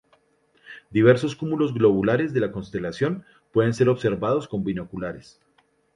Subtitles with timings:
[0.89, 5.39] Diversos cúmulos globulares de la constelación pueden ser observados con binoculares.